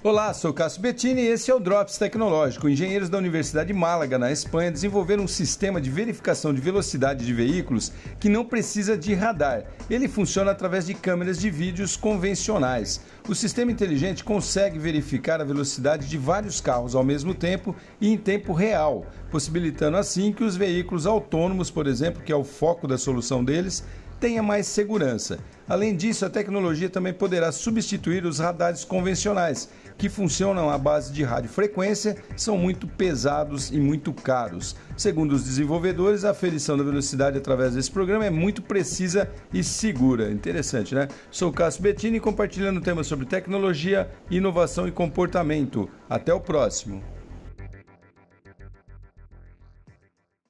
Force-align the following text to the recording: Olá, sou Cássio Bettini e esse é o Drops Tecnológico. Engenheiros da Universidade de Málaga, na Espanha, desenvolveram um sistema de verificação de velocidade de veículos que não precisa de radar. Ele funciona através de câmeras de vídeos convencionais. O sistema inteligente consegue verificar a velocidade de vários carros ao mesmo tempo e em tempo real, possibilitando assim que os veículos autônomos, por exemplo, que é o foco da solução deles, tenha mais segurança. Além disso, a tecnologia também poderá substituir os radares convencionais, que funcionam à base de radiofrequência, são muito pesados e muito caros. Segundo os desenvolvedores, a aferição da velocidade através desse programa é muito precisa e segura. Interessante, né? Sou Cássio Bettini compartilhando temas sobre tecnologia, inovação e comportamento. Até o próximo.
Olá, 0.00 0.32
sou 0.32 0.54
Cássio 0.54 0.80
Bettini 0.80 1.22
e 1.22 1.26
esse 1.26 1.50
é 1.50 1.54
o 1.54 1.58
Drops 1.58 1.98
Tecnológico. 1.98 2.68
Engenheiros 2.68 3.08
da 3.08 3.18
Universidade 3.18 3.72
de 3.72 3.74
Málaga, 3.74 4.16
na 4.16 4.30
Espanha, 4.30 4.70
desenvolveram 4.70 5.24
um 5.24 5.28
sistema 5.28 5.80
de 5.80 5.90
verificação 5.90 6.54
de 6.54 6.60
velocidade 6.60 7.26
de 7.26 7.34
veículos 7.34 7.92
que 8.20 8.28
não 8.28 8.44
precisa 8.44 8.96
de 8.96 9.12
radar. 9.12 9.64
Ele 9.90 10.06
funciona 10.06 10.52
através 10.52 10.86
de 10.86 10.94
câmeras 10.94 11.36
de 11.40 11.50
vídeos 11.50 11.96
convencionais. 11.96 13.00
O 13.28 13.34
sistema 13.34 13.72
inteligente 13.72 14.22
consegue 14.22 14.78
verificar 14.78 15.40
a 15.40 15.44
velocidade 15.44 16.08
de 16.08 16.16
vários 16.16 16.60
carros 16.60 16.94
ao 16.94 17.02
mesmo 17.02 17.34
tempo 17.34 17.74
e 18.00 18.12
em 18.12 18.16
tempo 18.16 18.52
real, 18.52 19.04
possibilitando 19.32 19.96
assim 19.96 20.32
que 20.32 20.44
os 20.44 20.54
veículos 20.54 21.06
autônomos, 21.06 21.72
por 21.72 21.88
exemplo, 21.88 22.22
que 22.22 22.30
é 22.30 22.36
o 22.36 22.44
foco 22.44 22.86
da 22.86 22.96
solução 22.96 23.44
deles, 23.44 23.82
tenha 24.20 24.42
mais 24.42 24.66
segurança. 24.66 25.38
Além 25.68 25.94
disso, 25.94 26.24
a 26.24 26.30
tecnologia 26.30 26.88
também 26.88 27.12
poderá 27.12 27.52
substituir 27.52 28.24
os 28.24 28.38
radares 28.38 28.84
convencionais, 28.84 29.68
que 29.98 30.08
funcionam 30.08 30.70
à 30.70 30.78
base 30.78 31.12
de 31.12 31.22
radiofrequência, 31.22 32.16
são 32.36 32.56
muito 32.56 32.86
pesados 32.86 33.70
e 33.70 33.78
muito 33.78 34.12
caros. 34.12 34.76
Segundo 34.96 35.32
os 35.32 35.44
desenvolvedores, 35.44 36.24
a 36.24 36.30
aferição 36.30 36.76
da 36.76 36.84
velocidade 36.84 37.36
através 37.36 37.74
desse 37.74 37.90
programa 37.90 38.24
é 38.24 38.30
muito 38.30 38.62
precisa 38.62 39.28
e 39.52 39.62
segura. 39.62 40.30
Interessante, 40.30 40.94
né? 40.94 41.08
Sou 41.30 41.52
Cássio 41.52 41.82
Bettini 41.82 42.20
compartilhando 42.20 42.80
temas 42.80 43.06
sobre 43.06 43.26
tecnologia, 43.26 44.10
inovação 44.30 44.88
e 44.88 44.92
comportamento. 44.92 45.88
Até 46.08 46.32
o 46.32 46.40
próximo. 46.40 47.17